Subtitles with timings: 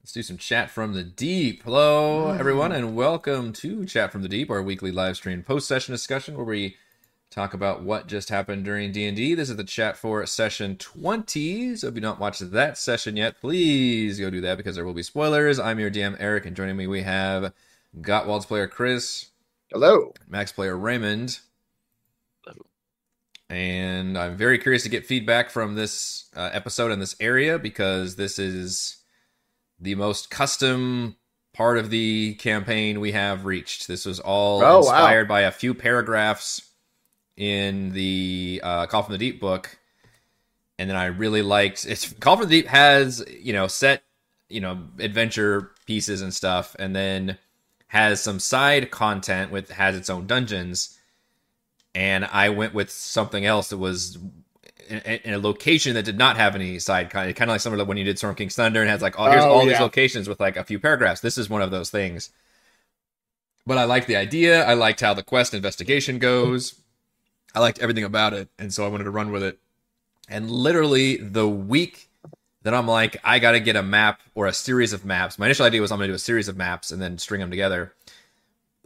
[0.00, 1.64] Let's do some chat from the deep.
[1.64, 6.36] Hello, everyone, and welcome to Chat from the Deep, our weekly live stream post-session discussion
[6.36, 6.76] where we
[7.30, 9.34] talk about what just happened during D&D.
[9.34, 11.76] This is the chat for session 20.
[11.76, 14.94] So if you don't watch that session yet, please go do that because there will
[14.94, 15.58] be spoilers.
[15.58, 17.52] I'm your DM Eric, and joining me we have
[18.00, 19.26] Gottwald's player Chris,
[19.70, 20.14] Hello.
[20.26, 21.40] Mac's player Raymond.
[23.50, 28.16] And I'm very curious to get feedback from this uh, episode in this area because
[28.16, 28.98] this is
[29.80, 31.16] the most custom
[31.54, 33.88] part of the campaign we have reached.
[33.88, 34.78] This was all Oh, wow.
[34.78, 36.62] inspired by a few paragraphs
[37.36, 39.78] in the uh, Call from the Deep book.
[40.78, 44.02] And then I really liked it's Call from the Deep has, you know, set,
[44.48, 47.38] you know, adventure pieces and stuff, and then
[47.88, 50.98] has some side content with has its own dungeons.
[51.94, 54.18] And I went with something else that was
[54.88, 57.36] in, in a location that did not have any side content.
[57.36, 59.30] Kind of like similar to when you did Storm King's Thunder and has like, oh,
[59.30, 61.20] here's Oh, all these locations with like a few paragraphs.
[61.20, 62.30] This is one of those things.
[63.66, 64.64] But I liked the idea.
[64.64, 66.74] I liked how the quest investigation goes.
[67.54, 69.58] I liked everything about it, and so I wanted to run with it.
[70.28, 72.08] And literally the week
[72.62, 75.38] that I'm like, I got to get a map or a series of maps.
[75.38, 77.40] My initial idea was I'm going to do a series of maps and then string
[77.40, 77.94] them together.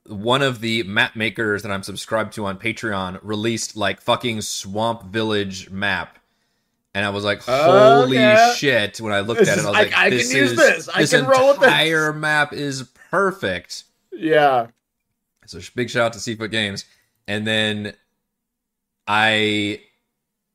[0.07, 5.05] One of the map makers that I'm subscribed to on Patreon released like fucking Swamp
[5.05, 6.19] Village map.
[6.95, 8.53] And I was like, Oh, holy yeah.
[8.55, 9.01] shit.
[9.01, 10.57] When I looked This at it, I was I- like, I can this use is,
[10.59, 10.89] this.
[10.89, 13.85] I this can roll with this." entire map is perfect.
[14.13, 14.67] Yeah.
[15.47, 16.85] So big shout out to Seafoot Games.
[17.29, 17.95] And then
[19.07, 19.81] I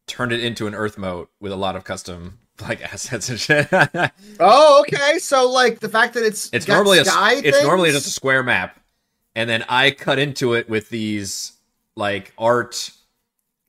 [0.07, 3.67] turned it into an earthmote with a lot of custom like assets and shit.
[4.39, 5.19] Oh, okay.
[5.19, 8.43] So like the fact that it's it's normally a sky it's normally just a square
[8.43, 8.79] map,
[9.37, 11.53] and then I cut into it with these
[11.95, 12.91] like art,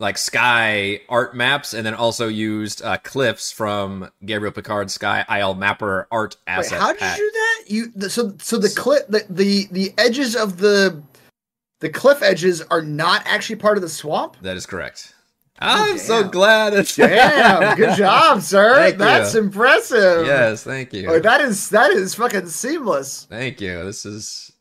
[0.01, 5.55] like sky art maps, and then also used uh, cliffs from Gabriel Picard's Sky Isle
[5.55, 6.81] Mapper art Wait, asset.
[6.81, 7.19] how did pack.
[7.19, 7.65] you do that?
[7.71, 11.03] You the, so so the clip the, the the edges of the
[11.81, 14.37] the cliff edges are not actually part of the swamp.
[14.43, 15.15] That is correct.
[15.61, 16.73] I'm so Oh, glad.
[16.75, 18.75] It's Damn, good job, sir.
[18.77, 18.99] Thank you.
[19.01, 20.25] That's impressive.
[20.27, 21.09] yes, thank you.
[21.11, 23.27] Oh, that is that is fucking seamless.
[23.29, 23.85] Thank you.
[23.85, 24.53] This is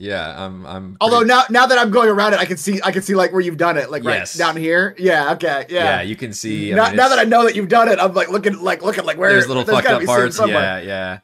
[0.00, 2.80] yeah, I'm I'm Although pretty- now now that I'm going around it, I can see
[2.82, 4.34] I can see like where you've done it, like Yes.
[4.34, 4.96] right down here.
[4.98, 5.84] Yeah, okay, yeah.
[5.84, 6.02] yeah.
[6.02, 8.30] you can see now, mean, now that I know that you've done it, I'm like
[8.30, 10.38] looking like looking like where there's little fucked up parts.
[10.38, 11.18] Yeah, yeah.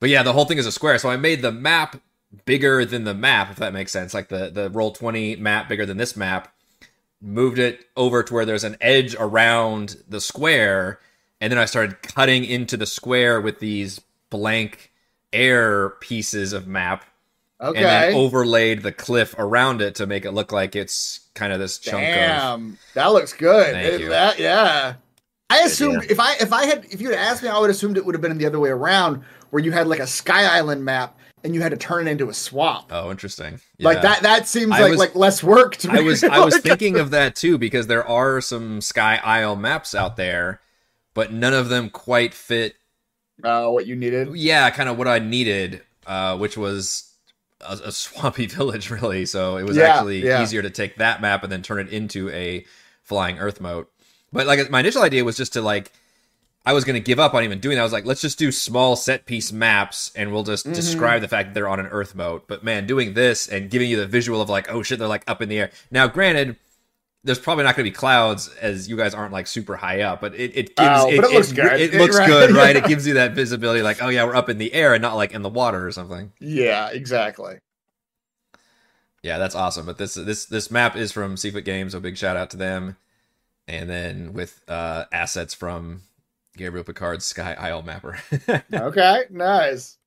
[0.00, 0.96] But yeah, the whole thing is a square.
[0.98, 2.00] So I made the map
[2.44, 4.14] bigger than the map, if that makes sense.
[4.14, 6.54] Like the the roll twenty map bigger than this map.
[7.20, 11.00] Moved it over to where there's an edge around the square,
[11.40, 14.92] and then I started cutting into the square with these blank
[15.32, 17.04] air pieces of map,
[17.60, 17.78] Okay.
[17.78, 21.58] and then overlaid the cliff around it to make it look like it's kind of
[21.58, 23.72] this chunk of Damn, that looks good.
[23.72, 24.08] Thank It- you.
[24.10, 24.94] that- yeah.
[25.50, 27.74] I assumed if I if I had if you had asked me, I would have
[27.76, 30.44] assumed it would have been the other way around, where you had like a Sky
[30.44, 32.88] Island map and you had to turn it into a swamp.
[32.90, 33.58] Oh, interesting.
[33.80, 35.98] Like that that seems I like was- like less work to me.
[36.00, 39.94] I was I was thinking of that too because there are some Sky Isle maps
[39.94, 40.60] out there,
[41.14, 42.74] but none of them quite fit.
[43.42, 44.28] uh, what you needed.
[44.36, 47.07] Yeah, kind of what I needed, uh, which was
[47.60, 49.26] a, a swampy village, really.
[49.26, 50.42] So it was Yeah, actually yeah.
[50.42, 52.64] easier to take that map and then turn it into a
[53.02, 53.86] flying earthmote.
[54.32, 55.92] But like my initial idea was just to like.
[56.66, 57.80] I was going to give up on even doing that.
[57.80, 60.74] I was like, let's just do small set piece maps and we'll just Mhm.
[60.74, 62.42] describe the fact that they're on an earthmote.
[62.46, 65.24] But man, doing this and giving you the visual of like, oh shit, they're like
[65.26, 65.70] up in the air.
[65.90, 66.56] Now, granted,
[67.28, 70.22] there's probably not going to be clouds as you guys aren't like super high up,
[70.22, 71.78] but it, it gives Oh, it, but it looks good.
[71.78, 72.74] It, It- looks right, good, right?
[72.74, 75.14] It gives you that visibility, like, oh yeah, we're up in the air and not
[75.14, 76.32] like in the water or something.
[76.40, 77.58] Yeah, exactly.
[79.22, 79.84] Yeah, that's awesome.
[79.84, 82.96] But this this this map is from Seafoot Games, so big shout out to them.
[83.66, 86.04] And then with uh assets from
[86.56, 88.18] Gabriel Picard's Sky Isle Mapper.
[88.72, 89.97] Okay, nice.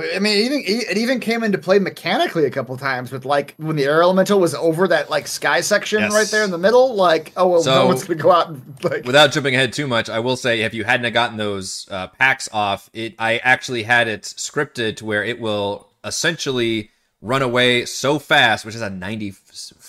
[0.00, 3.54] I mean, it even it even came into play mechanically a couple times with like
[3.58, 6.12] when the air elemental was over that like sky section Yes.
[6.12, 6.94] right there in the middle.
[6.94, 9.04] Like, oh well, So- no one's gonna go out and like.
[9.04, 12.48] Without jumping ahead too much, I will say if you hadn't gotten those uh, packs
[12.52, 18.18] off, it I actually had it scripted to where it will essentially run away so
[18.18, 19.34] fast, which is a 90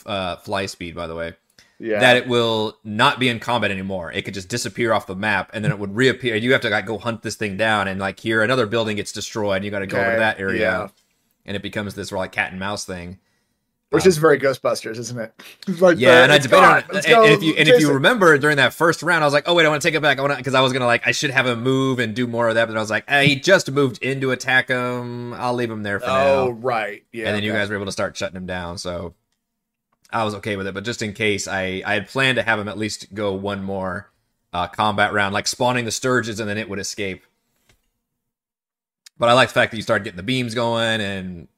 [0.06, 1.34] uh, fly speed, by the way,
[1.80, 2.00] yeah.
[2.00, 4.12] that it will not be in combat anymore.
[4.12, 6.36] It could just disappear off the map, and then it would reappear.
[6.36, 9.12] You have to like go hunt this thing down, and like here another building gets
[9.12, 10.88] destroyed, and you got to go over Okay, to that area, yeah.
[11.45, 13.19] and it becomes this like cat and mouse thing.
[13.92, 15.33] Which is very Ghostbusters, isn't it?
[15.80, 16.86] Like, Yeah, and I it's debated on it.
[16.89, 19.48] And, and if you and if you remember during that first round, I was like,
[19.48, 20.18] oh wait, I want to take it back.
[20.18, 22.28] I want to because I was gonna like I should have him move and do
[22.28, 25.33] more of that, but I was like, eh, he just moved in to attack him.
[25.36, 26.24] I'll leave him there for Oh now.
[26.33, 27.28] Oh right, yeah.
[27.28, 29.13] and then you guys were able to start shutting him down, so
[30.16, 30.74] I was okay with it.
[30.74, 33.62] But just in case, I I had planned to have him at least go one
[33.62, 34.10] more
[34.54, 37.26] uh, combat round, like spawning the Stirges, and then it would escape.
[39.18, 41.50] But I like the fact that you started getting the beams going, and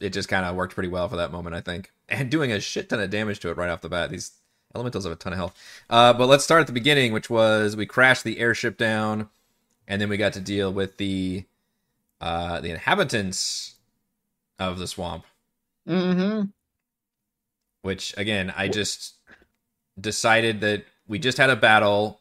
[0.00, 1.92] it just kind of worked pretty well for that moment, I think.
[2.08, 4.10] And doing a shit ton of damage to it right off the bat.
[4.10, 4.32] These
[4.74, 5.84] elementals have a ton of health.
[5.90, 9.28] Uh, but let's start at the beginning, which was we crashed the airship down,
[9.86, 11.44] and then we got to deal with the
[12.20, 13.74] uh, the inhabitants
[14.58, 15.26] of the swamp.
[15.86, 16.46] Mm-hmm.
[17.82, 19.14] Which again, I just
[19.98, 22.20] decided that we just had a battle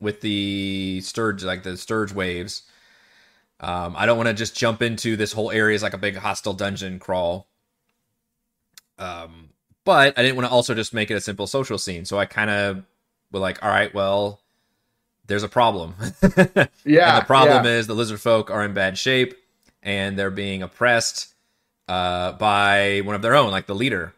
[0.00, 2.62] with the stirge, like the stirge waves.
[3.60, 6.16] Um, I don't want to just jump into this whole area as like a big
[6.16, 7.48] hostile dungeon crawl.
[8.98, 9.50] Um,
[9.84, 12.04] but I didn't want to also just make it a simple social scene.
[12.04, 12.84] So I kind of
[13.32, 14.40] were like, all right, well,
[15.26, 15.94] there's a problem.
[16.84, 17.16] Yeah.
[17.16, 17.72] and the problem yeah.
[17.72, 19.36] is the lizard folk are in bad shape
[19.82, 21.34] and they're being oppressed
[21.86, 24.14] uh, by one of their own, like the leader.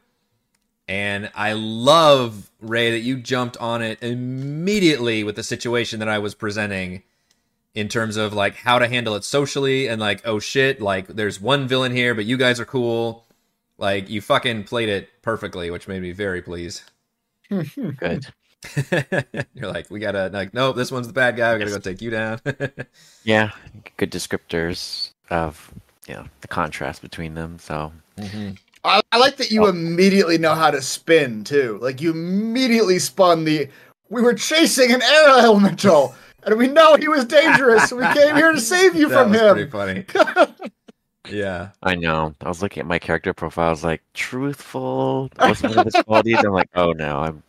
[0.91, 6.19] And I love, Ray, that you jumped on it immediately with the situation that I
[6.19, 7.05] was presenting
[7.77, 11.41] in terms of like how to handle it socially and like, oh shit, like there's
[11.41, 13.25] one villain here, but you guys are cool.
[13.79, 16.83] Like you fucking played it perfectly, which made me very pleased.
[17.49, 18.27] Good.
[19.55, 21.53] You're like, we gotta like, nope, this one's the bad guy.
[21.53, 22.41] We gotta go take you down.
[23.23, 23.53] Yeah,
[23.97, 25.73] good descriptors of
[26.09, 27.61] you know the contrast between them.
[27.61, 28.55] So mm-hmm.
[28.85, 29.69] I, I like that you Oh.
[29.69, 31.79] immediately know how to spin too.
[31.83, 33.69] Like you immediately spun the.
[34.09, 37.89] We were chasing an air elemental, and we know he was dangerous.
[37.89, 39.55] so we came here to save you that from was him.
[39.55, 40.05] pretty funny.
[41.31, 41.69] yeah.
[41.83, 43.69] I know I was looking at my character profile.
[43.69, 45.31] I was like, truthful.
[45.37, 46.39] What's one of his qualities?
[46.39, 47.43] I'm like, oh no, I'm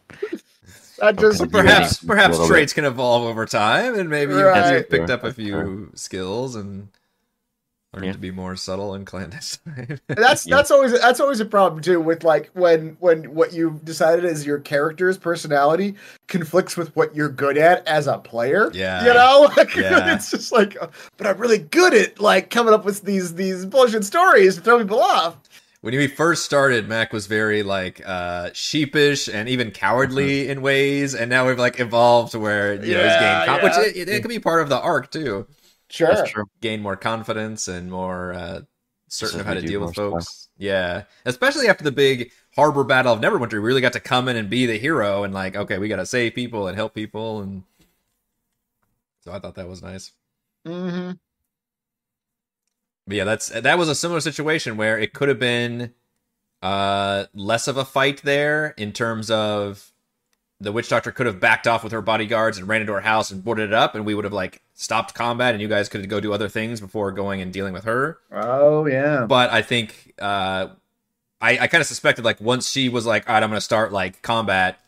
[0.99, 1.49] That just Okay.
[1.49, 4.75] Perhaps perhaps A little traits can evolve over time, and maybe Right.
[4.75, 5.91] you've picked up a few true.
[5.95, 6.89] skills and
[7.93, 8.11] learned Yeah.
[8.13, 9.99] to be more subtle and clandestine.
[10.07, 10.55] that's Yeah.
[10.55, 14.45] that's always that's always a problem too with like when when what you've decided is
[14.45, 15.95] your character's personality
[16.27, 18.71] conflicts with what you're good at as a player.
[18.73, 19.05] Yeah.
[19.05, 20.15] you know, Yeah.
[20.15, 20.77] it's just like,
[21.17, 24.77] but I'm really good at like coming up with these these bullshit stories to throw
[24.79, 25.35] people off.
[25.81, 31.13] when we first started, Mac was very like uh, sheepish and even cowardly in ways,
[31.15, 33.83] and now we've like evolved to where you know he's Yeah, gained, con- yeah.
[33.85, 35.45] which it, it, could be part of the arc too.
[35.91, 36.07] Sure.
[36.07, 36.45] that's true.
[36.61, 38.61] Gain more confidence and more uh,
[39.07, 40.49] certain of how to deal with more folks.
[40.57, 44.37] Yeah, especially after the big harbor battle of Neverwinter, we really got to come in
[44.37, 47.41] and be the hero and like, okay, we got to save people and help people,
[47.41, 47.63] and
[49.21, 50.11] so I thought that was nice.
[50.65, 51.11] Mm-hmm.
[53.07, 55.93] But yeah, that's that was a similar situation where it could have been
[56.61, 59.90] uh less of a fight there in terms of
[60.61, 63.31] the witch doctor could have backed off with her bodyguards and ran into her house
[63.31, 66.07] and boarded it up and we would have like stopped combat and you guys could
[66.07, 68.19] go do other things before going and dealing with her.
[68.31, 69.25] Oh yeah.
[69.25, 70.67] But I think uh
[71.41, 73.91] I, I kind of suspected like once she was like, all right, I'm gonna start
[73.91, 74.79] like combat,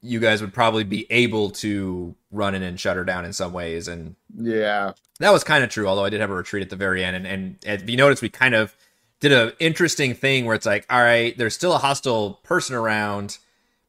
[0.00, 3.52] you guys would probably be able to run in and shut her down in some
[3.52, 4.92] ways and Yeah.
[5.20, 7.16] that was kind of true, although I did have a retreat at the very end.
[7.16, 8.74] And, and if you notice, we kind of
[9.20, 13.38] did an interesting thing where it's like, all right, there's still a hostile person around,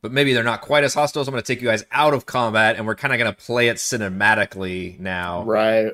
[0.02, 1.24] but maybe they're not quite as hostile.
[1.24, 3.32] So I'm going to take you guys out of combat, and we're kind of going
[3.34, 5.44] to play it cinematically now.
[5.44, 5.94] Right.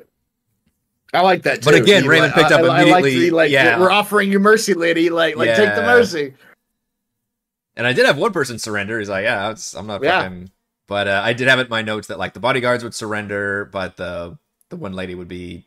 [1.12, 1.66] I like that too.
[1.70, 3.78] But again, Raymond picked up I- I immediately, the, like, yeah.
[3.78, 5.10] we're offering you mercy, lady.
[5.10, 6.34] Like, like take the mercy.
[7.76, 8.98] And I did have one person surrender.
[8.98, 10.22] He's like, yeah, I'm not Yeah.
[10.22, 10.50] fucking.
[10.86, 13.64] But uh, I did have it in my notes that like the bodyguards would surrender,
[13.64, 15.66] but the the one lady would be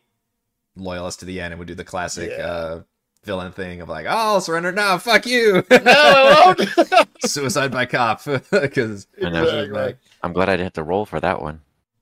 [0.76, 2.46] loyalist to the end and would do the classic Yeah.
[2.46, 2.82] uh,
[3.24, 5.64] villain thing of like, oh, I'll surrender now, fuck you.
[5.70, 6.54] No, I
[6.90, 7.08] won't.
[7.24, 9.44] suicide by cop because I know.
[9.44, 9.96] Exactly.
[10.22, 11.60] I'm glad I didn't have to roll for that one.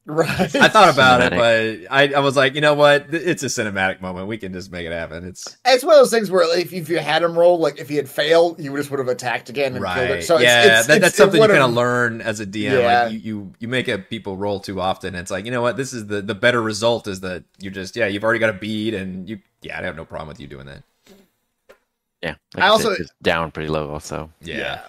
[0.08, 0.54] Right.
[0.54, 1.80] I thought about Cinematic.
[1.80, 3.12] it, but I, I was like, you know what?
[3.12, 4.28] It's a cinematic moment.
[4.28, 5.24] We can just make it happen.
[5.24, 7.80] It's It's one of those things where like, if, if you had him roll, like
[7.80, 10.10] if he had failed, you just would have attacked again and killed right.
[10.10, 10.22] it.
[10.22, 12.70] So it's, yeah, it's, that, it's, that's something you kind of learn as a DM.
[12.80, 13.02] Yeah.
[13.02, 15.16] Like you, you, you make a people roll too often.
[15.16, 15.76] and It's like, you know what?
[15.76, 18.58] This is the the better result is that you're just yeah, you've already got a
[18.58, 20.84] bead and you yeah, I have no problem with you doing that.
[22.26, 22.34] Yeah.
[22.54, 23.90] Like I I also- also it's down pretty low.
[23.90, 24.80] Also, Yeah.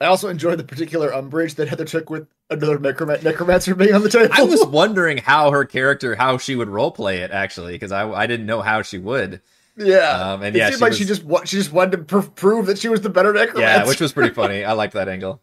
[0.00, 4.02] I also enjoyed the particular umbrage that Heather took with another necrom- necromancer being on
[4.02, 4.34] the table.
[4.36, 8.10] I was wondering how her character, how she would role play it actually, because I
[8.10, 9.40] I didn't know how she would.
[9.76, 10.32] yeah.
[10.32, 12.28] Um, and it yeah, seemed she like she just wa- she just wanted to pr-
[12.30, 13.60] prove that she was the better necromancer.
[13.82, 14.64] Yeah, which was pretty funny.
[14.64, 15.40] I liked that angle.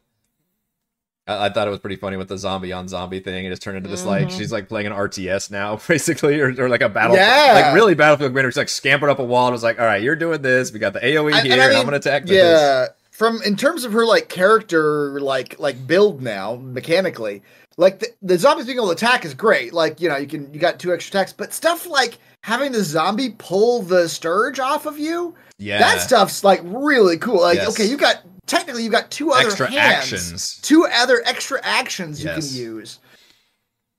[1.30, 3.46] I, I thought it was pretty funny with the zombie on zombie thing.
[3.46, 4.38] It just turned into this like Mhm.
[4.38, 7.52] she's like playing an RTS now, basically, or, or like a battle, Yeah.
[7.54, 8.52] like really Battlefield Commander.
[8.52, 10.72] She's like scampered up a wall and was like, "All right, you're doing this.
[10.74, 12.38] We got the AOE I- and here, I and, mean, I'm gonna attack." with this."
[12.62, 17.42] yeah from in terms of her like character like like build now mechanically
[17.78, 20.54] like the, the zombies being able to attack is great like you know you can
[20.54, 24.86] you got two extra attacks but stuff like having the zombie pull the stirge off
[24.86, 27.70] of you yeah, that stuff's like really cool like Yes.
[27.70, 30.60] okay you got technically you got two other extra hands, actions.
[30.64, 33.00] two other extra actions you can use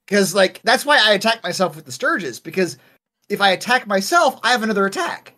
[0.06, 2.76] because like that's why i attack myself with the stirges because
[3.28, 5.34] if I attack myself, I have another attack.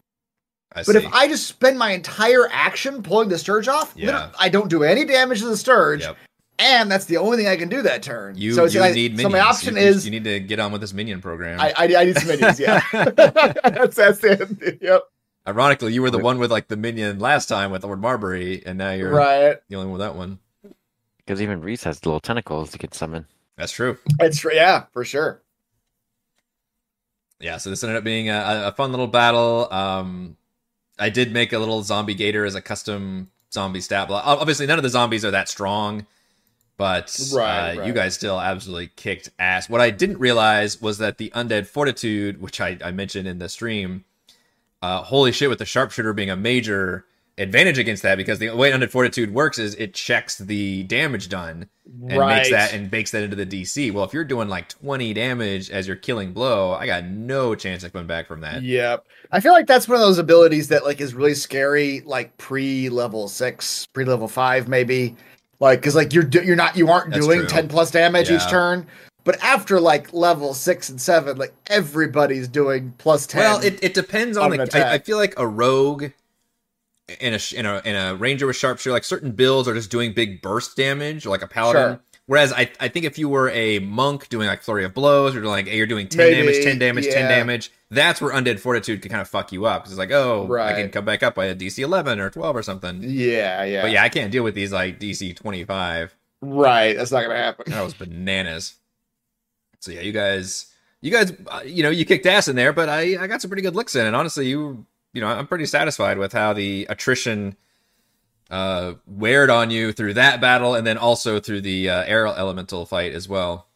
[0.74, 0.96] I But see.
[1.04, 4.30] if I just spend my entire action pulling the Stirge off, Yeah.
[4.38, 6.16] I don't do any damage to the Stirge, Yep.
[6.58, 8.34] and that's the only thing I can do that turn.
[8.38, 10.72] You, so you like- need so my option you, is you need to get on
[10.72, 11.60] with this minion program.
[11.60, 12.58] I, I I need some minions.
[12.58, 14.78] Yeah, that's that's it.
[14.80, 15.02] Yep.
[15.46, 18.78] Ironically, you were the one with like the minion last time with Lord Marbury, and
[18.78, 19.56] now you're Right.
[19.68, 20.38] the only one with that one.
[21.18, 23.26] Because even Reese has little tentacles you can summon.
[23.56, 23.98] That's true.
[24.20, 24.52] It's true.
[24.54, 25.42] Yeah, for sure.
[27.40, 29.72] Yeah, so this ended up being a, a fun little battle.
[29.72, 30.36] Um,
[30.98, 34.24] I did make a little zombie gator as a custom zombie stat block.
[34.24, 36.06] Obviously, none of the zombies are that strong,
[36.76, 37.86] but Right, uh, right.
[37.86, 39.68] you guys still absolutely kicked ass.
[39.68, 43.48] What I didn't realize was that the undead fortitude, which I, I mentioned in the
[43.48, 44.04] stream,
[44.82, 47.06] uh, holy shit, with the sharpshooter being a major
[47.38, 51.66] advantage against that because the way undead fortitude works is it checks the damage done
[52.08, 52.36] and right.
[52.36, 53.92] makes that and bakes that into the DC.
[53.92, 57.84] Well, if you're doing like 20 damage as your killing blow, I got no chance
[57.84, 58.62] of coming back from that.
[58.62, 59.06] Yep.
[59.30, 62.90] I feel like that's one of those abilities that like is really scary, like pre
[62.90, 65.16] level six, pre level five, maybe.
[65.58, 67.48] Like, because like you're do- you're not you aren't That's doing true.
[67.48, 68.86] ten plus damage each turn,
[69.24, 73.40] but after like level six and seven, like everybody's doing plus ten.
[73.40, 74.86] Well, it, it depends on on the.
[74.86, 76.10] I, I feel like a rogue
[77.20, 80.12] in a in a in a ranger with sharpshooter, like certain builds are just doing
[80.12, 81.94] big burst damage, like a paladin.
[81.94, 82.00] Sure.
[82.26, 85.40] Whereas I, I think if you were a monk doing like flurry of blows, or
[85.40, 88.60] doing like hey, you're doing ten Maybe, damage, ten damage, ten damage, that's where undead
[88.60, 91.22] fortitude can kind of fuck you up because it's like, oh, I can come back
[91.22, 93.00] up by a DC eleven or twelve or something.
[93.02, 96.16] yeah, yeah, But yeah, I can't deal with these like DC twenty five.
[96.40, 96.96] right.
[96.96, 97.70] That's not gonna happen.
[97.72, 98.76] That was bananas.
[99.82, 100.66] So yeah, you guys,
[101.00, 103.50] you guys, uh, you know, you kicked ass in there, but I, I got some
[103.50, 106.86] pretty good licks in, and honestly, you, you know, I'm pretty satisfied with how the
[106.88, 107.56] attrition
[108.50, 112.86] uh weared on you through that battle, and then also through the uh, air elemental
[112.86, 113.66] fight as well.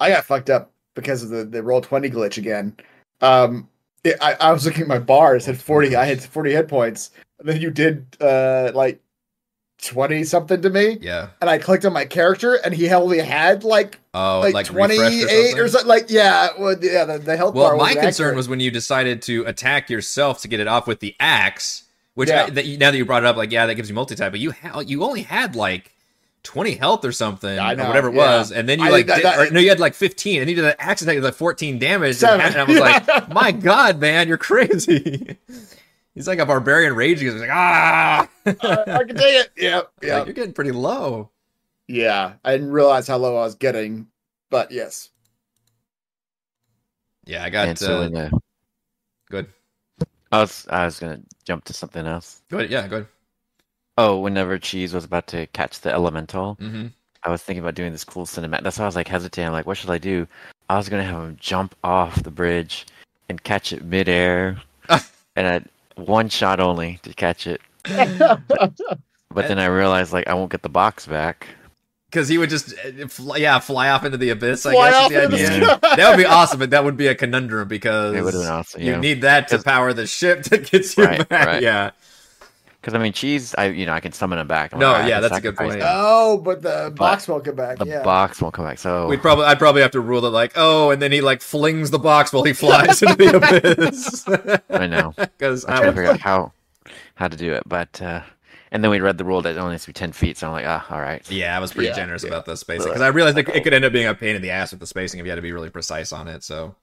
[0.00, 2.76] I got fucked up because of the the roll twenty glitch again.
[3.20, 3.68] Um,
[4.02, 5.94] it, I I was looking at my bars had forty.
[5.94, 9.00] I had forty hit points, and then you did uh like
[9.80, 10.98] twenty something to me.
[11.00, 11.28] Yeah.
[11.40, 14.98] and I clicked on my character, and he only had like Oh, like, like, twenty
[14.98, 15.88] refreshed eight or or something.
[15.88, 18.36] Like yeah, well, yeah, the, the health Well, my concern accurate.
[18.36, 22.28] was when you decided to attack yourself to get it off with the axe, which
[22.28, 22.44] Yeah.
[22.44, 24.14] I, that you, now that you brought it up, like yeah, that gives you multi
[24.14, 25.92] type, but you ha- you only had like
[26.42, 28.36] twenty health or something, I know, or whatever it yeah.
[28.38, 30.42] was, and then you I like did, that- that- or, no, you had like fifteen,
[30.42, 32.40] and you did an axe attack with like fourteen damage, and, Seven.
[32.46, 32.82] and I was Yeah.
[33.06, 35.38] like, my god, man, you're crazy.
[36.14, 37.28] He's like a barbarian raging.
[37.32, 39.52] He's like ah, I, I can take it.
[39.56, 41.30] Yeah, Like, yeah, you're getting pretty low.
[41.92, 42.32] Yeah.
[42.44, 44.06] I didn't realize how low I was getting,
[44.50, 45.10] but yes.
[47.24, 48.40] Yeah, I got and so uh, in the,
[49.30, 49.46] good.
[50.32, 52.42] I was I was gonna jump to something else.
[52.50, 52.70] Go ahead.
[52.70, 53.06] Yeah, good.
[53.98, 56.86] Oh, whenever Cheese was about to catch the elemental, hmm
[57.24, 58.64] I was thinking about doing this cool cinematic.
[58.64, 59.46] That's why I was like hesitating.
[59.46, 60.26] I'm like, what should I do?
[60.68, 62.86] I was gonna have him jump off the bridge
[63.28, 64.60] and catch it midair,
[65.36, 65.62] and I
[66.00, 67.60] one shot only to catch it.
[69.34, 71.48] But then I realized like I won't get the box back.
[72.12, 74.66] Because he would just, uh, fly, yeah, fly off into the abyss.
[74.66, 75.96] I guess off is the into the sky.
[75.96, 78.52] that would be awesome, but that would be a conundrum because It would have been
[78.52, 78.82] awesome.
[78.82, 79.00] you Yeah.
[79.00, 81.46] need that to power the ship that gets you Right, back.
[81.46, 81.62] right.
[81.62, 81.92] Yeah,
[82.82, 84.74] Because I mean, Cheese, I you know I can summon him back.
[84.74, 85.76] I'm No, like, yeah, that's a good point.
[85.76, 87.78] him." oh, but the box won't come back.
[87.78, 88.02] The yeah.
[88.02, 88.78] box won't come back.
[88.78, 91.40] So we'd probably, I'd probably have to rule it like, oh, and then he like
[91.40, 93.36] flings the box while he flies into the
[94.58, 94.60] abyss.
[94.68, 95.14] I know.
[95.16, 96.52] Because I'm trying to figure out how
[97.14, 98.20] how to do it, but uh,
[98.72, 100.36] and then we read the rule that it only has to be ten feet.
[100.38, 101.28] So I'm like, ah, all right.
[101.30, 102.30] yeah, I was pretty Yeah, generous yeah.
[102.30, 104.42] about the spacing because I realized it, it could end up being a pain in
[104.42, 106.42] the ass with the spacing if you had to be really precise on it.
[106.42, 106.74] So.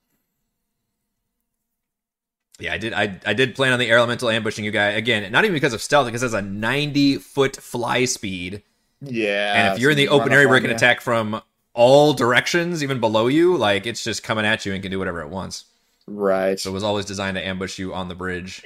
[2.60, 2.94] Yeah, I did.
[2.94, 5.32] I, I did plan on the air elemental ambushing you guy again.
[5.32, 8.64] Not even because of stealth, because it has a ninety foot fly speed,
[9.02, 9.54] Yeah.
[9.56, 11.42] and if you're in the open area up where it can attack from
[11.74, 15.22] all directions, even below you, like it's just coming at you and can do whatever
[15.22, 15.66] it wants.
[16.06, 16.60] Right.
[16.60, 18.62] So it was always designed to ambush you on the bridge.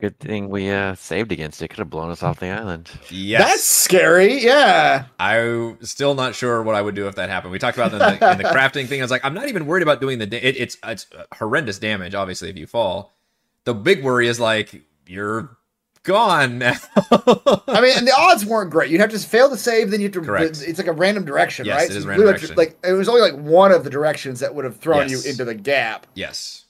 [0.00, 1.68] Good thing we uh, saved against it.
[1.68, 2.90] Could have blown us off the island.
[3.10, 4.42] Yes, That's scary.
[4.44, 5.04] Yeah.
[5.20, 7.52] I'm still not sure what I would do if that happened.
[7.52, 9.00] We talked about that in the, in the crafting thing.
[9.00, 10.26] I was like, I'm not even worried about doing the.
[10.26, 13.16] Da- it, it's it's horrendous damage, obviously, if you fall.
[13.64, 15.56] The big worry is like you're
[16.02, 16.74] gone now.
[17.68, 18.90] I mean, and the odds weren't great.
[18.90, 20.20] You'd have to fail to save, then you have to.
[20.22, 20.60] Correct.
[20.60, 21.90] It's like a random direction, Yes, right?
[21.90, 22.56] it is you random really to- direction.
[22.56, 25.24] Like it was only like one of the directions that would have thrown Yes.
[25.24, 26.06] you into the gap.
[26.14, 26.63] yes.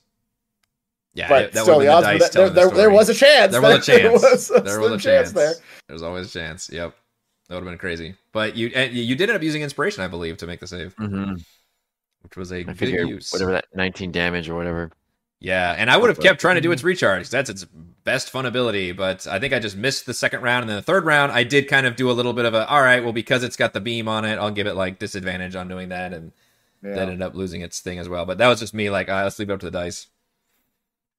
[1.14, 3.08] Yeah, but that still, the odds were the dice that there, the there, there was
[3.08, 3.52] a chance.
[3.52, 4.02] There was a chance.
[4.02, 5.32] There was a, There was a chance chance.
[5.32, 5.54] there.
[5.88, 6.68] There's always a chance.
[6.70, 6.94] Yep.
[7.48, 8.14] That would have been crazy.
[8.32, 10.96] But you and you did end up using inspiration, I believe, to make the save,
[10.96, 11.34] Mm-hmm.
[12.22, 13.32] which was a I good use.
[13.32, 14.90] whatever that 19 damage or whatever.
[15.40, 17.24] Yeah, and I would have kept trying to do its recharge.
[17.24, 17.64] 'cause That's its
[18.02, 20.82] best fun ability, but I think I just missed the second round, and then the
[20.82, 22.66] third round, I did kind of do a little bit of a.
[22.68, 25.54] All right, well, because it's got the beam on it, I'll give it like disadvantage
[25.54, 26.32] on doing that, and
[26.82, 26.94] Yeah.
[26.94, 28.24] that ended up losing its thing as well.
[28.24, 28.88] But that was just me.
[28.90, 30.06] Like, uh, let's leave it up to the dice.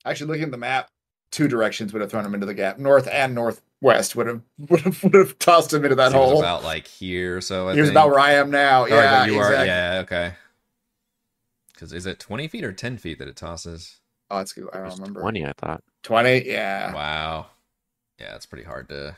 [0.06, 0.88] Actually, looking at the map,
[1.32, 2.78] two directions would have thrown him into the gap.
[2.78, 6.22] North and northwest would have would have, would have tossed him into that So it
[6.22, 6.40] was hole.
[6.40, 7.38] about like here.
[7.38, 8.84] or So I he was about where I am now.
[8.84, 9.58] Oh, yeah, you exactly.
[9.60, 9.66] are.
[9.66, 10.00] Yeah.
[10.04, 10.34] Okay.
[11.74, 14.00] Because is it twenty feet or ten feet that it tosses?
[14.32, 14.68] Oh, that's good.
[14.74, 15.20] I don't remember.
[15.22, 15.84] 20, I thought.
[16.02, 16.48] 20?
[16.48, 16.92] Yeah.
[16.96, 17.46] Wow.
[18.20, 19.16] Yeah, it's pretty hard to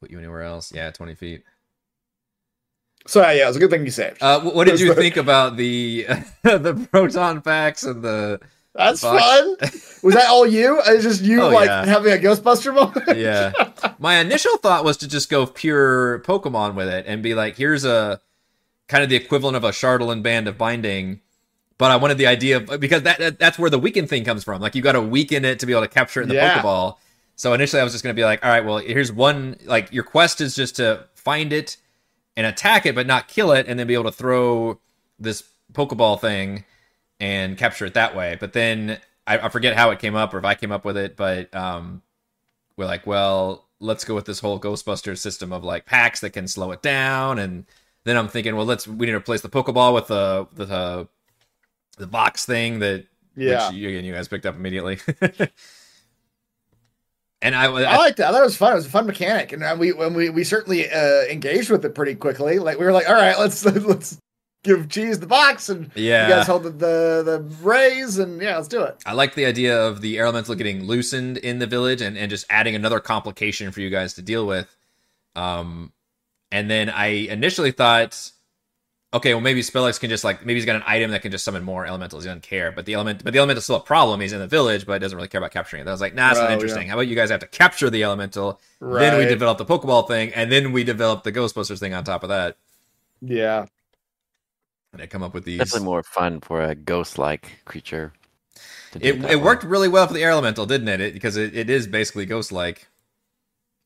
[0.00, 0.72] put you anywhere else.
[0.74, 1.44] Yeah, twenty feet.
[3.06, 4.22] So yeah, it was a good thing you saved.
[4.22, 6.06] Uh, what did you think about the
[6.42, 8.40] the proton packs and the?
[8.78, 9.56] That's fun.
[10.02, 10.80] Was that all you?
[10.86, 11.84] It's just you Oh, like yeah.
[11.84, 13.18] having a Ghostbuster moment?
[13.18, 13.52] Yeah,
[13.98, 17.84] my initial thought was to just go pure Pokemon with it and be like, here's
[17.84, 18.20] a
[18.86, 21.20] kind of the equivalent of a Chardolin band of binding.
[21.76, 24.44] But I wanted the idea of because that, that that's where the weaken thing comes
[24.44, 24.60] from.
[24.62, 26.62] Like you got to weaken it to be able to capture it in the Yeah.
[26.62, 26.96] Pokeball.
[27.36, 29.92] So initially I was just going to be like, all right, well here's one like
[29.92, 31.76] your quest is just to find it
[32.36, 34.78] and attack it, but not kill it, and then be able to throw
[35.18, 35.42] this
[35.72, 36.64] Pokeball thing
[37.20, 38.36] and capture it that way.
[38.38, 40.96] But then I, I forget how it came up or if I came up with
[40.96, 42.02] it, but um,
[42.76, 46.48] we're like, well, let's go with this whole Ghostbusters system of like packs that can
[46.48, 47.64] slow it down, and
[48.04, 51.04] then I'm thinking, well, let's we need to replace the Pokeball with the the uh,
[51.98, 53.06] the box thing that
[53.36, 53.68] Yeah.
[53.68, 54.98] which you, again you guys picked up immediately.
[57.42, 58.28] and I, I I liked that.
[58.28, 58.72] I thought it was fun.
[58.72, 61.84] It was a fun mechanic, and uh, we when we we certainly uh, engaged with
[61.84, 62.58] it pretty quickly.
[62.58, 64.18] Like we were like, all right, let's let's
[64.64, 68.56] give Cheese the box, and yeah, you guys hold the, the the rays, and yeah,
[68.56, 68.96] let's do it.
[69.06, 72.46] I like the idea of the elemental getting loosened in the village and, and just
[72.50, 74.74] adding another complication for you guys to deal with.
[75.36, 75.92] Um,
[76.50, 78.30] and then I initially thought,
[79.14, 81.44] okay, well maybe Spellix can just like maybe he's got an item that can just
[81.44, 82.24] summon more elementals.
[82.24, 84.20] He doesn't care, but the element, but the elemental's still a problem.
[84.20, 85.88] He's in the village, but doesn't really care about capturing it.
[85.88, 86.88] I was like, nah, not Oh, interesting.
[86.88, 88.60] How about you guys have to capture the elemental?
[88.80, 89.00] Right.
[89.02, 92.22] Then we develop the Pokeball thing, and then we develop the Ghostbusters thing on top
[92.22, 92.56] of that.
[93.20, 93.66] Yeah.
[94.98, 95.58] And I come up with these.
[95.58, 98.12] Definitely more fun for a ghost-like creature.
[99.00, 99.36] It, it way.
[99.36, 101.00] worked really well for the air elemental, didn't it?
[101.00, 102.88] it because it, it is basically ghost like,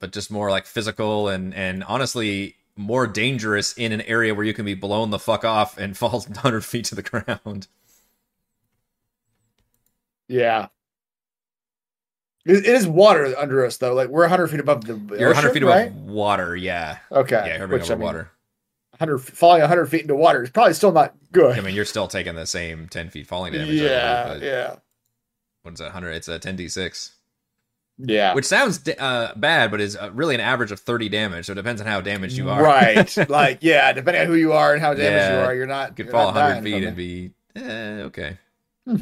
[0.01, 4.55] but just more like physical and and honestly more dangerous in an area where you
[4.55, 7.67] can be blown the fuck off and fall 100 feet to the ground.
[10.29, 10.69] Yeah.
[12.47, 13.93] It, it is water under us though.
[13.93, 15.89] Like we're 100 feet above the You're 100 feet right?
[15.89, 17.01] above water, yeah.
[17.11, 17.43] Okay.
[17.47, 18.31] Yeah, you're Which, over I mean, water.
[19.03, 21.59] 100 falling 100 feet into water is probably still not good.
[21.59, 23.71] I mean, you're still taking the same 10 feet falling damage.
[23.71, 24.77] Yeah, believe, yeah,
[25.63, 25.87] What's that?
[25.87, 26.13] 100?
[26.13, 27.11] It's a 10d6,
[27.99, 28.35] yeah.
[28.35, 31.47] which sounds uh, bad, but is uh, really an average of 30 damage.
[31.47, 32.63] So it depends on how damaged you are.
[32.63, 33.17] Right.
[33.29, 35.91] like, yeah, depending on who you are and how damaged Yeah, you are, you're not.
[35.91, 38.39] You could fall not 100 feet and be eh, okay.
[38.87, 38.99] but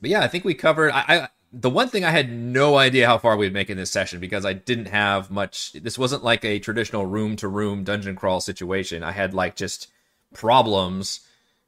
[0.00, 0.90] yeah, I think we covered.
[0.90, 3.90] I, I the one thing I had no idea how far we'd make in this
[3.90, 5.72] session because I didn't have much.
[5.72, 9.04] This wasn't like a traditional room to room dungeon crawl situation.
[9.04, 9.88] I had like just
[10.34, 11.20] problems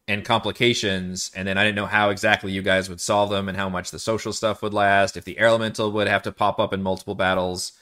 [0.09, 3.57] and complications, and then I didn't know how exactly you guys would solve them and
[3.57, 5.17] how much the social stuff would last.
[5.17, 7.73] If the air elemental would have to pop up in multiple battles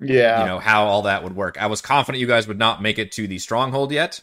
[0.00, 0.40] Yeah.
[0.40, 1.60] you know how all that would work.
[1.60, 4.20] I was confident you guys would not make it to the stronghold yet,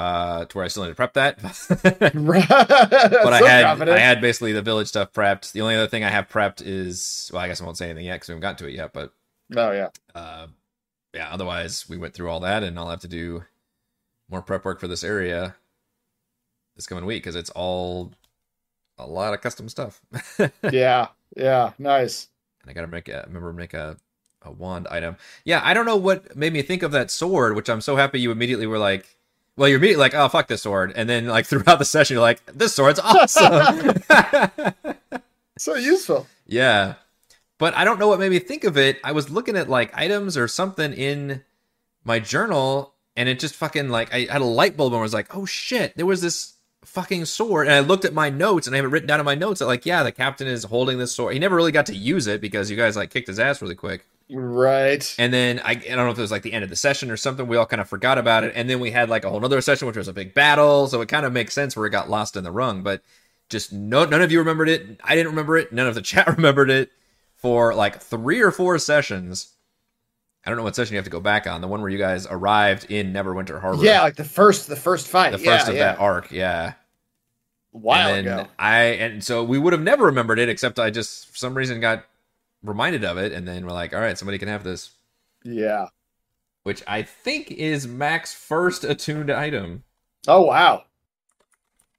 [0.00, 1.42] uh, to where I still need to prep that.
[1.68, 5.52] but I had I had basically the village stuff prepped.
[5.52, 8.06] The only other thing I have prepped is well, I guess I won't say anything
[8.06, 8.94] yet because we haven't gotten to it yet.
[8.94, 9.12] But
[9.54, 9.88] Oh yeah.
[10.14, 10.46] uh,
[11.12, 13.44] yeah, otherwise we went through all that, and I'll have to do
[14.30, 15.54] more prep work for this area
[16.76, 18.12] this coming week because it's all
[18.96, 20.00] a lot of custom stuff.
[20.72, 21.08] Yeah.
[21.36, 21.72] Yeah.
[21.78, 22.28] Nice.
[22.62, 23.98] And I gotta make a remember make a
[24.40, 25.18] a wand item.
[25.44, 28.18] Yeah, I don't know what made me think of that sword, which I'm so happy
[28.18, 29.18] you immediately were like,
[29.56, 32.22] well, you're immediately like, oh fuck this sword, and then like throughout the session you're
[32.22, 34.02] like, this sword's awesome.
[35.58, 36.26] So useful.
[36.46, 36.94] yeah,
[37.58, 38.98] but I don't know what made me think of it.
[39.04, 41.42] I was looking at like items or something in
[42.04, 45.34] my journal, and it just fucking like I had a light bulb and was like,
[45.36, 48.78] oh shit, there was this fucking sword, and I looked at my notes and I
[48.78, 51.12] have it written down in my notes that like, yeah, the captain is holding this
[51.14, 51.34] sword.
[51.34, 53.74] He never really got to use it because you guys like kicked his ass really
[53.74, 54.06] quick.
[54.32, 55.14] Right.
[55.18, 57.10] And then I, I don't know if it was like the end of the session
[57.10, 57.46] or something.
[57.46, 58.52] We all kind of forgot about it.
[58.54, 60.86] And then we had like a whole other session, which was a big battle.
[60.86, 62.82] So it kind of makes sense where it got lost in the rung.
[62.82, 63.02] But
[63.48, 65.00] just no, none of you remembered it.
[65.02, 65.72] I didn't remember it.
[65.72, 66.90] None of the chat remembered it
[67.34, 69.54] for like three or four sessions.
[70.44, 71.60] I don't know what session you have to go back on.
[71.60, 73.84] The one where you guys arrived in Neverwinter Harbor.
[73.84, 75.32] Yeah, like the first the first fight.
[75.32, 75.92] The first yeah, of yeah.
[75.92, 76.30] that arc.
[76.30, 76.74] Yeah.
[77.72, 78.46] While and ago.
[78.58, 81.80] I and so we would have never remembered it except I just for some reason
[81.80, 82.04] got
[82.62, 84.90] reminded of it and then we're like, all right, somebody can have this.
[85.44, 85.86] Yeah.
[86.62, 89.84] Which I think is Mac's first attuned item.
[90.28, 90.84] Oh wow.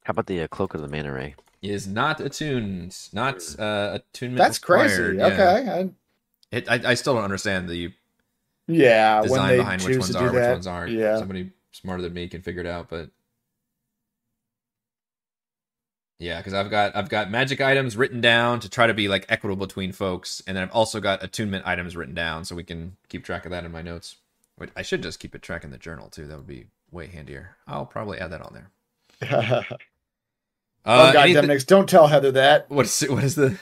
[0.04, 1.34] How about the uh, cloak of the manta ray?
[1.62, 4.38] Is not attuned, not uh, attunement.
[4.38, 5.16] That's crazy.
[5.16, 5.26] Yeah.
[5.26, 5.70] Okay.
[5.70, 5.90] I-
[6.56, 7.92] It, I, I still don't understand the
[8.66, 9.20] yeah.
[9.20, 10.92] when design they behind which ones are, do which ones aren't.
[10.92, 11.18] Yeah.
[11.18, 13.10] Somebody smarter than me can figure it out, but
[16.22, 19.26] yeah, because I've got I've got magic items written down to try to be like
[19.28, 22.96] equitable between folks, and then I've also got attunement items written down so we can
[23.08, 24.16] keep track of that in my notes.
[24.58, 26.26] Wait, I should just keep it track in the journal too.
[26.26, 27.56] That would be way handier.
[27.66, 28.70] I'll probably add that on there.
[29.32, 29.76] oh
[30.84, 32.70] Uh, god, anyth- Demnix, don't tell Heather that.
[32.70, 33.58] what is what is the?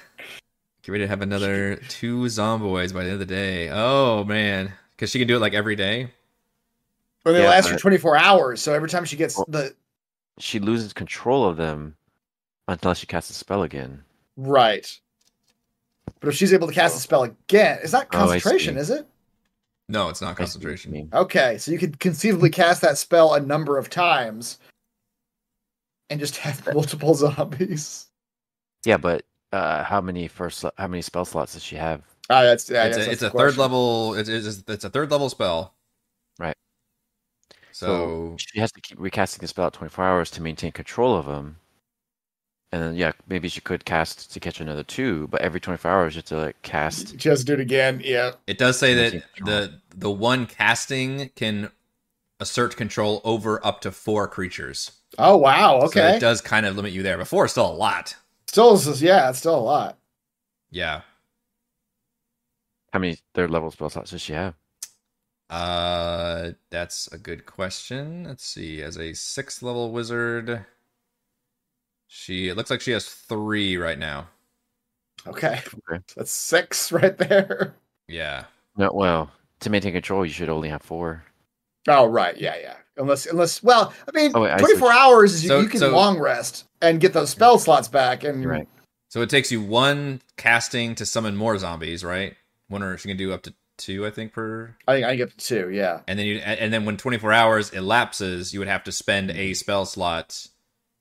[0.82, 3.70] Get ready to have another two zomboids by the end of the day.
[3.70, 6.10] Oh man, because she can do it like every day.
[7.24, 9.74] But they Yeah, last for 24 hours, so every time she gets the
[10.38, 11.96] She loses control of them
[12.70, 14.02] until she casts a spell again.
[14.36, 14.98] right.
[16.20, 18.80] But if she's able to cast a spell again, it's not Oh, concentration, see.
[18.80, 19.06] is it?
[19.88, 20.92] No, it's not I see what you concentration.
[20.92, 21.08] mean.
[21.14, 24.58] Okay, so you could conceivably cast that spell a number of times
[26.10, 28.06] and just have multiple zombies.
[28.84, 32.02] Yeah, but uh, how many first how many spell slots does she have?
[32.28, 34.14] Ah, that's yeah, it's that's a, it's the a third level.
[34.14, 35.74] It's, it's it's a third level spell.
[36.38, 36.56] Right.
[37.72, 41.24] So, she has to keep recasting the spell at 24 hours to maintain control of
[41.26, 41.56] them.
[42.72, 46.14] And then yeah, maybe she could cast to catch another two, but every 24 hours
[46.14, 47.16] you have to like cast.
[47.16, 48.00] Just do it again.
[48.04, 48.32] Yeah.
[48.46, 51.70] it does say that the the one casting can
[52.38, 54.92] assert control over up to four creatures.
[55.18, 55.80] Oh wow.
[55.80, 56.16] So Okay.
[56.16, 57.18] it does kind of limit you there.
[57.18, 58.14] But four is still a lot.
[58.46, 59.98] still, is- yeah, it's still a lot.
[60.70, 61.00] Yeah.
[62.92, 64.54] How many third level spell slots does she have?
[65.48, 68.24] Uh, that's a good question.
[68.24, 68.80] Let's see.
[68.82, 70.64] As a sixth level wizard,
[72.12, 74.26] she it looks like she has three right now.
[75.26, 75.60] Okay.
[75.90, 76.02] Okay.
[76.16, 77.74] That's six right there.
[78.08, 78.44] Yeah.
[78.76, 81.22] No, well, to maintain control, you should only have four.
[81.88, 82.36] Oh right.
[82.36, 82.56] Yeah.
[82.60, 82.74] Yeah.
[82.96, 85.90] Unless, unless, well, I mean, Oh, wait, 24 hours is you, So- you can so-
[85.94, 88.24] long rest and get those spell slots back.
[88.24, 88.68] And You're right.
[89.08, 92.34] So it takes you one casting to summon more zombies, right?
[92.68, 94.74] One or she can do up to two, I think, per.
[94.86, 95.70] I think I get the two.
[95.70, 96.00] Yeah.
[96.06, 99.54] And then you and then when 24 hours elapses, you would have to spend a
[99.54, 100.46] spell slot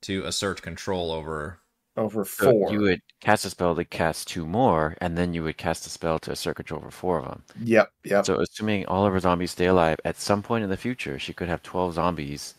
[0.03, 1.59] to assert control over.
[1.97, 2.71] Over So four.
[2.71, 5.89] you would cast a spell to cast two more, and then you would cast a
[5.89, 7.43] spell to assert control over four of them.
[7.61, 7.91] Yep.
[8.05, 8.25] Yep.
[8.25, 11.33] So, assuming all of her zombies stay alive, at some point in the future, she
[11.33, 12.53] could have 12 zombies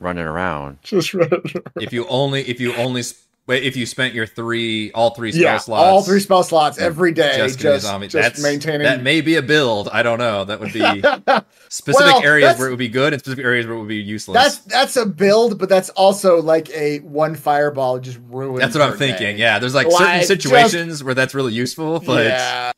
[0.00, 0.78] running around.
[0.82, 1.30] Just right.
[1.76, 5.32] If you only if you only sp- wait if you spent your three all three
[5.32, 5.56] spell yeah.
[5.58, 7.36] slots All three spell slots every day.
[7.38, 8.12] just, Just, just.
[8.12, 8.84] That's maintaining.
[8.84, 9.88] that may be a build.
[9.92, 10.44] I don't know.
[10.44, 10.80] That would be
[11.68, 13.96] specific Well, areas where it would be good and specific areas where it would be
[13.96, 14.36] useless.
[14.36, 18.60] that's that's a build, but that's also like a one fireball just ruins.
[18.60, 19.36] That's what I'm thinking.
[19.36, 19.40] day.
[19.40, 22.72] Yeah, there's like Like, certain just- situations where that's really useful, but yeah,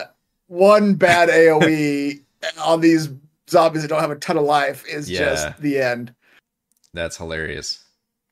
[0.46, 2.20] one bad AOE
[2.64, 3.10] on these
[3.50, 5.18] zombies that don't have a ton of life is Yeah.
[5.18, 6.14] just the end.
[6.94, 7.84] that's hilarious.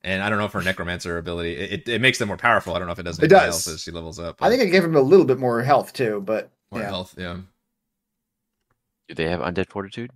[0.08, 2.74] And I don't know if her necromancer ability it, it, it makes them more powerful.
[2.74, 3.54] I don't know if it does It does.
[3.66, 4.42] else as she levels up.
[4.42, 7.14] I think it gave him a little bit more health too, but more yeah, health.
[7.18, 7.36] Yeah.
[9.08, 10.10] Do they have undead fortitude?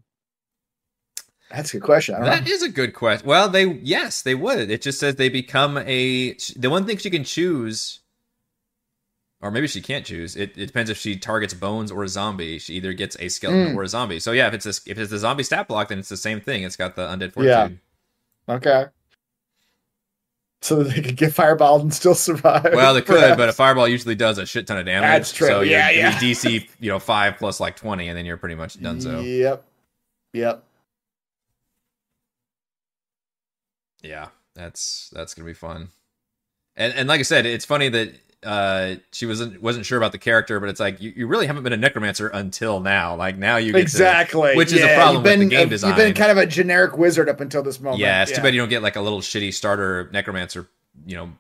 [1.51, 2.15] that's a good question.
[2.15, 2.51] I don't That know.
[2.53, 3.29] is a good question.
[3.29, 4.71] Well, they yes, they would.
[4.71, 8.01] It just says they become a the one thing she can choose
[9.43, 10.37] or maybe she can't choose.
[10.37, 12.59] It, it depends if she targets bones or a zombie.
[12.59, 13.77] She either gets a skeleton Mm.
[13.77, 14.21] or a zombie.
[14.21, 16.41] So yeah, if it's a, if it's the zombie stat block, then it's the same
[16.41, 16.63] thing.
[16.63, 17.79] It's got the undead fortitude.
[18.49, 18.55] Yeah.
[18.55, 18.87] Okay.
[20.65, 22.71] So that they could get fireballed and still survive.
[22.73, 23.37] Well, they could, perhaps.
[23.37, 25.09] but a fireball usually does a shit ton of damage.
[25.09, 25.49] That's true.
[25.49, 26.19] So you're- Yeah, you're yeah.
[26.19, 29.01] DC, you know, five plus like twenty, and then you're pretty much done.
[29.01, 29.65] So Yep.
[30.35, 30.65] Yep.
[34.03, 35.89] yeah, that's that's gonna be fun.
[36.77, 40.19] And and like I said, it's funny that uh she wasn't wasn't sure about the
[40.19, 43.15] character, but it's like you, you really haven't been a necromancer until now.
[43.15, 44.57] Like now you get to- Exactly.
[44.57, 46.39] which is a Yeah, problem you've with the been, game uh, You've been kind of
[46.39, 48.01] a generic wizard up until this moment.
[48.01, 50.69] yeah, it's too bad you don't get like a little shitty starter necromancer,
[51.07, 51.31] you know,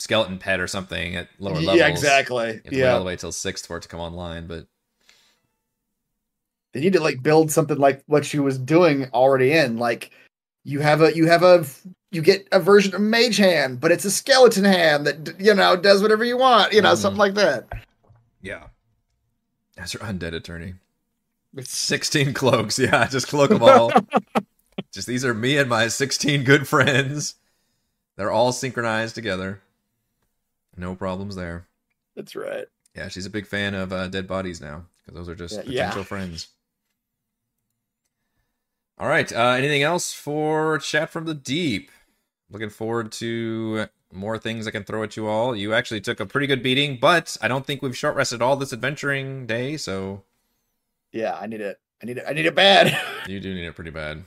[0.00, 1.78] skeleton pet or something at lower levels.
[1.78, 2.60] Yeah, exactly.
[2.64, 4.66] Have all the way till sixth for it to come online, but
[6.72, 9.78] They need to like build something like what she was doing already in.
[9.78, 10.10] Like
[10.64, 11.64] you have a you have a
[12.14, 15.76] you get a version of mage hand, but it's a skeleton hand that you know
[15.76, 16.72] does whatever you want.
[16.72, 16.96] You know, Mhm.
[16.98, 17.66] something like that.
[18.40, 18.68] yeah.
[19.76, 20.74] As her undead attorney.
[21.56, 22.78] It's 16 cloaks.
[22.78, 23.92] Yeah, just cloak them all.
[24.92, 27.34] just these are me and my 16 good friends.
[28.16, 29.60] They're all synchronized together.
[30.76, 31.66] No problems there.
[32.16, 32.66] that's right.
[32.94, 35.62] Yeah, she's a big fan of uh, dead bodies now because those are just Yeah,
[35.66, 35.82] yeah.
[35.88, 36.48] potential friends.
[38.98, 39.30] All right.
[39.32, 41.90] Uh, anything else for chat from the deep?
[42.54, 45.56] Looking forward to more things I can throw at you all.
[45.56, 48.54] You actually took a pretty good beating, but I don't think we've short rested all
[48.54, 50.22] this adventuring day, so
[51.10, 51.80] Yeah, I need it.
[52.00, 52.24] I need it.
[52.28, 52.96] I need it bad.
[53.28, 54.22] You do need it pretty bad,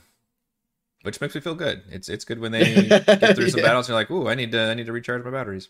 [1.04, 1.84] which makes me feel good.
[1.90, 3.66] It's it's good when they get through some Yeah.
[3.68, 3.88] battles.
[3.88, 5.68] And you're like, ooh, I need to I need to recharge my batteries.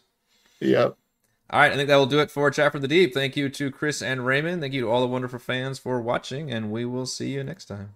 [0.58, 0.96] yep.
[1.50, 3.14] All right, I think that will do it for Chat from the Deep.
[3.14, 4.60] Thank you to Chris and Raymond.
[4.60, 7.66] Thank you to all the wonderful fans for watching, and we will see you next
[7.66, 7.94] time.